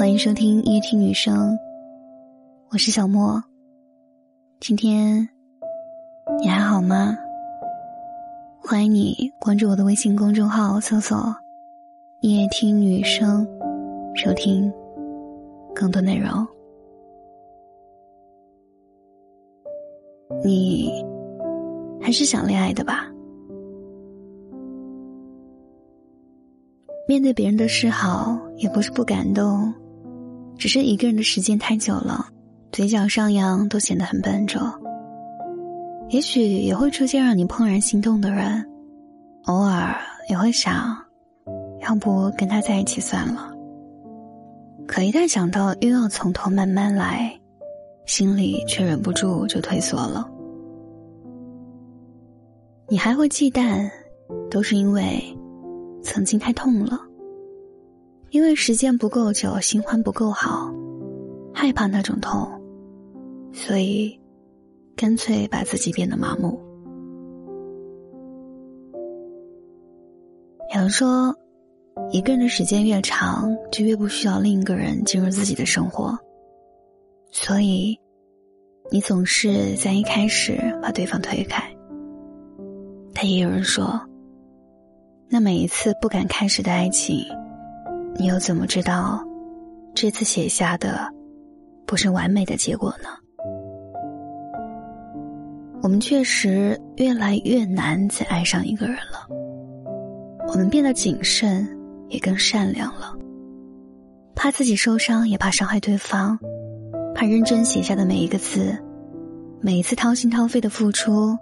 [0.00, 1.58] 欢迎收听夜听女生，
[2.70, 3.38] 我是小莫。
[4.58, 5.28] 今天
[6.40, 7.14] 你还好吗？
[8.62, 11.18] 欢迎你关注我的微信公众号，搜索
[12.24, 13.46] “夜听女生”，
[14.16, 14.72] 收听
[15.74, 16.46] 更多内容。
[20.42, 20.90] 你
[22.00, 23.06] 还是想恋爱的吧？
[27.06, 29.70] 面对别人的示好，也不是不感动。
[30.60, 32.28] 只是一个人的时间太久了，
[32.70, 34.60] 嘴角上扬都显得很笨拙。
[36.10, 38.62] 也许也会出现让你怦然心动的人，
[39.44, 39.96] 偶尔
[40.28, 40.94] 也会想，
[41.80, 43.50] 要不跟他在一起算了。
[44.86, 47.34] 可一旦想到又要从头慢慢来，
[48.04, 50.30] 心里却忍不住就退缩了。
[52.86, 53.90] 你还会忌惮，
[54.50, 55.24] 都是因为
[56.02, 57.00] 曾经太痛了。
[58.30, 60.72] 因为时间不够久，新欢不够好，
[61.52, 62.48] 害怕那种痛，
[63.52, 64.16] 所以
[64.94, 66.60] 干脆把自己变得麻木。
[70.72, 71.34] 有人说，
[72.12, 76.16] 一个人的时间越长，就越不需要另一个人进入自己的生活，
[77.32, 77.98] 所以
[78.92, 81.68] 你总是在一开始把对方推开。
[83.12, 84.00] 但也有人说，
[85.28, 87.26] 那每一次不敢开始的爱情。
[88.20, 89.24] 你又怎么知道，
[89.94, 91.10] 这次写下的
[91.86, 93.08] 不是完美的结果呢？
[95.80, 99.26] 我们确实越来越难再爱上一个人了。
[100.48, 101.66] 我们变得谨慎，
[102.10, 103.16] 也更善良了，
[104.34, 106.38] 怕自己受伤，也怕伤害对方，
[107.14, 108.76] 怕认真写下的每一个字，
[109.62, 111.34] 每一次掏心掏肺的付出，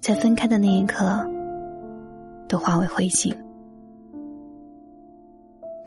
[0.00, 1.24] 在分开的那一刻，
[2.48, 3.32] 都化为灰烬。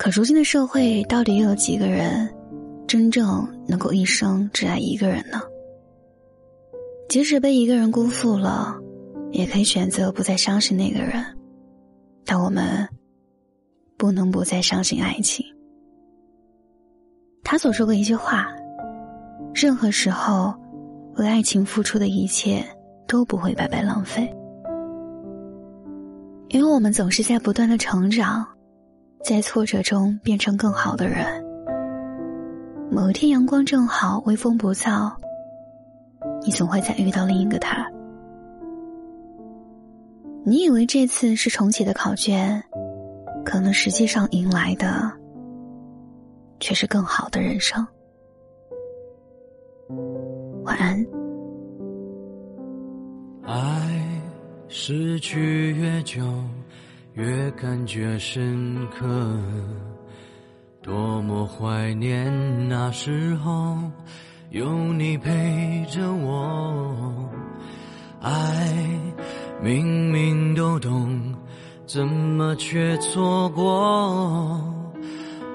[0.08, 2.34] 可如今的社会，到底又有几个人
[2.88, 5.42] 真正能够一生只爱一个人呢？
[7.10, 8.80] 即使被一个人辜负了，
[9.32, 11.22] 也可以选择不再相信那个人。
[12.24, 12.88] 但我们
[13.98, 15.46] 不能不再相信爱情。
[17.44, 18.48] 他所说过一句话
[19.54, 20.56] ：“任何时候，
[21.18, 22.66] 为爱情付出的一切
[23.10, 24.34] 都不会白白浪费，
[26.48, 28.48] 因为我们总是在不断的成长。”
[29.24, 31.26] 在挫折中变成更好的人。
[32.90, 35.14] 某天阳光正好，微风不燥，
[36.46, 37.86] 你总会再遇到另一个他。
[40.46, 42.64] 你以为这次是重启的考卷，
[43.44, 45.12] 可能实际上迎来的
[46.62, 47.86] 却是更好的人生。
[50.64, 51.06] 晚安。
[53.44, 54.22] 爱
[54.70, 56.22] 失去越久。
[57.18, 59.08] 越感觉深刻，
[60.84, 62.32] 多么怀念
[62.70, 63.76] 那时候
[64.52, 67.28] 有你陪着我。
[68.22, 68.32] 爱
[69.64, 71.34] 明明都懂，
[71.88, 74.62] 怎么却错过？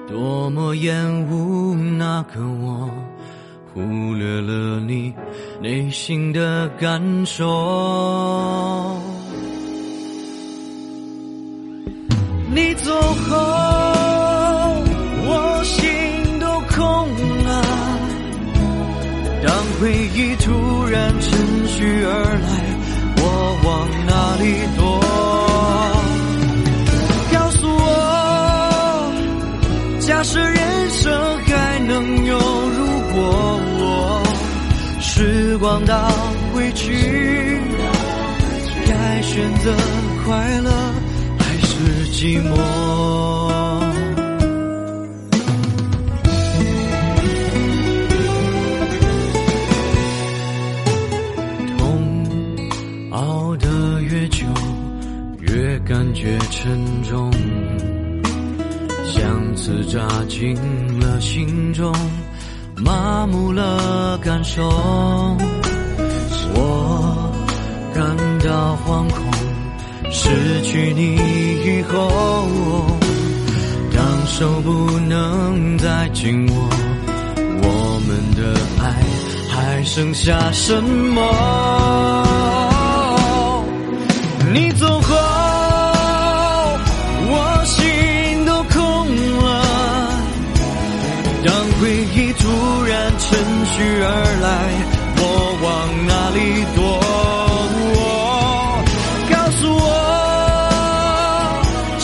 [0.05, 0.93] 多么厌
[1.29, 2.89] 恶那个我，
[3.73, 5.13] 忽略了你
[5.61, 9.01] 内心的感受。
[12.55, 13.35] 你走后，
[15.25, 16.77] 我心都空
[17.45, 17.51] 了。
[19.43, 21.31] 当回忆突然趁
[21.67, 22.47] 虚而来，
[23.17, 23.21] 我
[23.63, 24.45] 往哪里
[24.77, 24.81] 躲？
[27.33, 27.83] 告诉我，
[29.99, 31.11] 假设人生
[31.45, 32.85] 还能有如
[33.15, 33.17] 果，
[35.01, 36.07] 时光倒
[36.53, 37.59] 回去，
[38.85, 39.75] 该选择
[40.23, 40.71] 快乐。
[41.83, 42.55] 是寂寞，
[51.77, 51.81] 痛
[53.11, 53.67] 熬得
[54.01, 54.45] 越久，
[55.41, 57.29] 越感觉沉重，
[59.05, 60.55] 像刺扎进
[61.01, 61.93] 了心中，
[62.77, 64.63] 麻木了感受，
[66.55, 67.31] 我
[67.93, 69.21] 感到惶恐。
[70.15, 70.29] 失
[70.61, 71.17] 去你
[71.91, 72.87] 后，
[73.93, 76.69] 当手不能再紧握，
[77.37, 78.41] 我们的
[78.81, 78.83] 爱
[79.49, 81.21] 还剩下什么？
[84.53, 85.15] 你走后，
[87.29, 88.79] 我心都空
[89.43, 89.49] 了。
[91.45, 91.81] 当回
[92.15, 92.47] 忆突
[92.83, 93.25] 然趁
[93.65, 94.07] 虚而
[94.41, 94.47] 来，
[95.17, 95.21] 我
[95.63, 95.67] 往
[96.07, 96.37] 哪里
[96.75, 96.82] 躲？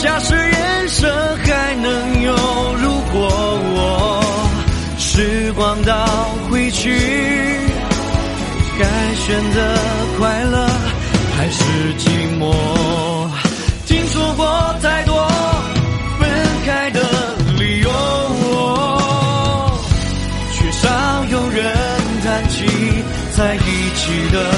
[0.02, 1.10] 假设人生
[1.44, 2.32] 还能有
[2.82, 3.28] 如果，
[3.74, 3.78] 我
[4.98, 5.94] 时光倒
[6.48, 6.90] 回去，
[8.78, 9.60] 该选择
[10.18, 10.66] 快乐
[11.36, 11.62] 还是
[11.98, 12.08] 寂
[12.38, 12.50] 寞？
[13.86, 15.28] 听说过太多
[16.18, 16.30] 分
[16.64, 17.00] 开的
[17.58, 17.90] 理由，
[20.54, 20.88] 却少
[21.30, 21.76] 有人
[22.24, 22.64] 谈起
[23.36, 24.50] 在一起的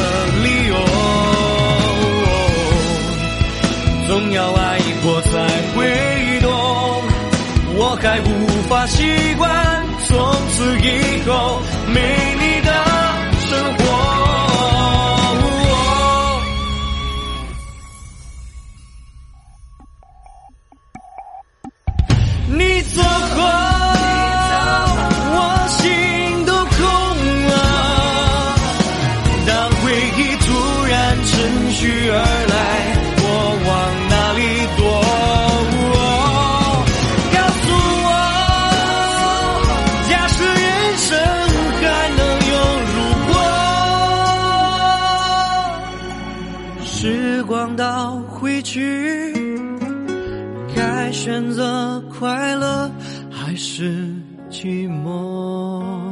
[0.44, 1.21] 理由。
[4.12, 5.30] 总要爱过才
[5.74, 5.88] 会
[6.42, 6.50] 懂，
[7.76, 9.02] 我还无法习
[9.38, 9.50] 惯
[10.06, 11.58] 从此以后
[11.94, 12.11] 没
[47.52, 49.30] 光倒回去。
[50.74, 52.90] 该选择快乐
[53.30, 54.08] 还是
[54.50, 56.11] 寂寞？